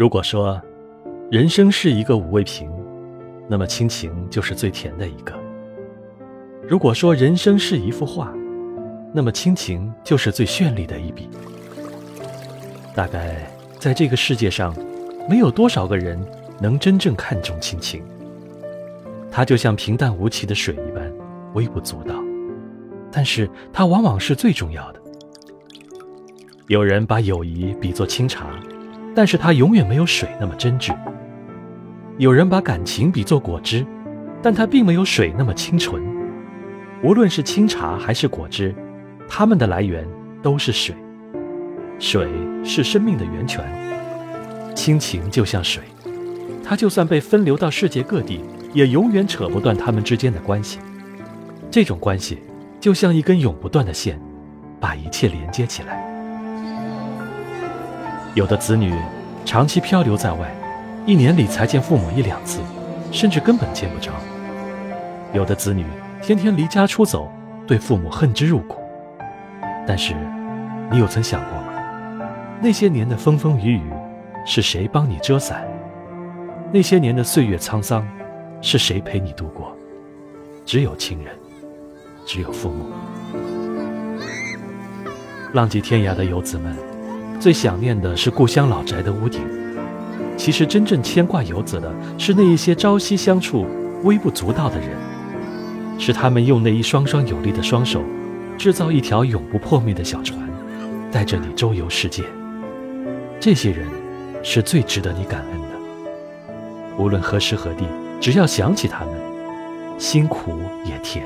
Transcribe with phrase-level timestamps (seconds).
[0.00, 0.58] 如果说
[1.30, 2.72] 人生是一个五味瓶，
[3.46, 5.34] 那么亲情就是最甜的一个；
[6.66, 8.32] 如果说人生是一幅画，
[9.12, 11.28] 那么亲情就是最绚丽的一笔。
[12.94, 13.46] 大概
[13.78, 14.74] 在这个世界上，
[15.28, 16.18] 没有多少个人
[16.58, 18.02] 能真正看重亲情。
[19.30, 21.12] 它就像平淡无奇的水一般，
[21.52, 22.14] 微不足道，
[23.12, 25.00] 但是它往往是最重要的。
[26.68, 28.48] 有人把友谊比作清茶，
[29.14, 30.94] 但是它永远没有水那么真挚；
[32.18, 33.84] 有人把感情比作果汁，
[34.42, 36.02] 但它并没有水那么清纯。
[37.02, 38.74] 无论是清茶还是果汁，
[39.28, 40.06] 它们的来源
[40.42, 40.94] 都是水。
[41.98, 42.28] 水
[42.64, 43.64] 是生命的源泉，
[44.74, 45.82] 亲情就像水，
[46.64, 48.40] 它就算被分流到世界各地。
[48.72, 50.78] 也永远扯不断他们之间的关系，
[51.72, 52.38] 这种关系
[52.78, 54.16] 就像一根永不断的线，
[54.78, 56.06] 把一切连接起来。
[58.34, 58.94] 有的子女
[59.44, 60.54] 长期漂流在外，
[61.04, 62.60] 一年里才见父母一两次，
[63.10, 64.12] 甚至根本见不着；
[65.32, 65.84] 有的子女
[66.22, 67.30] 天天离家出走，
[67.66, 68.76] 对父母恨之入骨。
[69.86, 70.14] 但是，
[70.90, 72.26] 你有曾想过吗？
[72.62, 73.90] 那些年的风风雨雨，
[74.46, 75.66] 是谁帮你遮伞？
[76.72, 78.06] 那些年的岁月沧桑。
[78.62, 79.74] 是谁陪你度过？
[80.66, 81.34] 只有亲人，
[82.26, 82.84] 只有父母。
[85.54, 86.76] 浪迹天涯的游子们，
[87.40, 89.40] 最想念的是故乡老宅的屋顶。
[90.36, 93.66] 其实，真正牵挂游子的是那一些朝夕相处、
[94.04, 94.90] 微不足道的人，
[95.98, 98.02] 是他们用那一双双有力的双手，
[98.58, 100.38] 制造一条永不破灭的小船，
[101.10, 102.22] 带着你周游世界。
[103.40, 103.88] 这些人，
[104.42, 106.96] 是最值得你感恩的。
[106.98, 107.84] 无论何时何地。
[108.20, 109.14] 只要想起他们，
[109.96, 111.24] 辛苦也甜。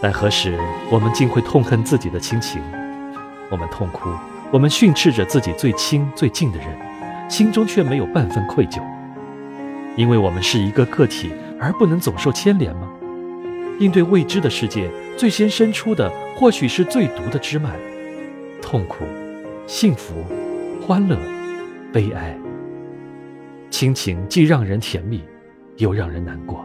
[0.00, 0.56] 但何时
[0.92, 2.62] 我们竟会痛恨自己的亲情？
[3.52, 4.08] 我们痛哭，
[4.50, 6.68] 我们训斥着自己最亲最近的人，
[7.28, 8.82] 心中却没有半分愧疚，
[9.94, 12.90] 因为我们是一个个体，而不能总受牵连吗？
[13.78, 17.74] 应对未知的世界，最先伸出的或许是最毒的枝蔓，
[18.62, 19.04] 痛苦、
[19.66, 20.14] 幸福、
[20.80, 21.18] 欢乐、
[21.92, 22.34] 悲哀。
[23.68, 25.22] 亲情既让人甜蜜，
[25.76, 26.64] 又让人难过。